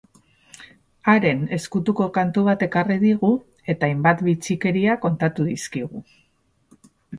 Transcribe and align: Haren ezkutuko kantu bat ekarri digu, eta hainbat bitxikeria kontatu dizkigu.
Haren 1.11 1.43
ezkutuko 1.57 2.07
kantu 2.15 2.45
bat 2.47 2.65
ekarri 2.69 2.97
digu, 3.05 3.31
eta 3.75 3.91
hainbat 3.91 4.25
bitxikeria 4.31 4.99
kontatu 5.07 5.49
dizkigu. 5.53 6.05